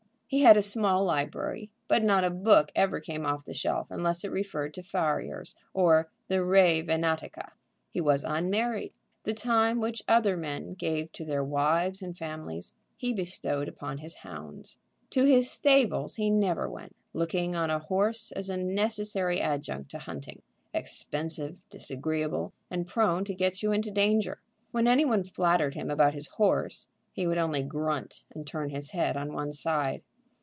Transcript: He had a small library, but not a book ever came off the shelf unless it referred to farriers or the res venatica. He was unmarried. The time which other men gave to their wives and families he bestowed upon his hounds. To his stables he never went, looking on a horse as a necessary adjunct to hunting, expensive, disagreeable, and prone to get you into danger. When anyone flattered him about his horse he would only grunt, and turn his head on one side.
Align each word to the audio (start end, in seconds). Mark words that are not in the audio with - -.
He 0.27 0.43
had 0.43 0.55
a 0.55 0.61
small 0.61 1.03
library, 1.03 1.71
but 1.89 2.03
not 2.05 2.23
a 2.23 2.29
book 2.29 2.71
ever 2.73 3.01
came 3.01 3.25
off 3.25 3.43
the 3.43 3.53
shelf 3.53 3.87
unless 3.91 4.23
it 4.23 4.31
referred 4.31 4.73
to 4.75 4.81
farriers 4.81 5.55
or 5.73 6.09
the 6.29 6.41
res 6.41 6.85
venatica. 6.85 7.49
He 7.89 7.99
was 7.99 8.23
unmarried. 8.23 8.93
The 9.25 9.33
time 9.33 9.81
which 9.81 10.01
other 10.07 10.37
men 10.37 10.75
gave 10.75 11.11
to 11.11 11.25
their 11.25 11.43
wives 11.43 12.01
and 12.01 12.15
families 12.15 12.73
he 12.95 13.11
bestowed 13.11 13.67
upon 13.67 13.97
his 13.97 14.13
hounds. 14.19 14.77
To 15.09 15.25
his 15.25 15.51
stables 15.51 16.15
he 16.15 16.29
never 16.29 16.69
went, 16.69 16.95
looking 17.11 17.53
on 17.53 17.69
a 17.69 17.79
horse 17.79 18.31
as 18.31 18.47
a 18.49 18.55
necessary 18.55 19.41
adjunct 19.41 19.91
to 19.91 19.99
hunting, 19.99 20.41
expensive, 20.73 21.61
disagreeable, 21.69 22.53
and 22.69 22.87
prone 22.87 23.25
to 23.25 23.35
get 23.35 23.61
you 23.61 23.73
into 23.73 23.91
danger. 23.91 24.39
When 24.71 24.87
anyone 24.87 25.25
flattered 25.25 25.73
him 25.73 25.89
about 25.91 26.13
his 26.13 26.27
horse 26.27 26.87
he 27.11 27.27
would 27.27 27.37
only 27.37 27.63
grunt, 27.63 28.23
and 28.33 28.47
turn 28.47 28.69
his 28.69 28.91
head 28.91 29.17
on 29.17 29.33
one 29.33 29.51
side. 29.51 30.03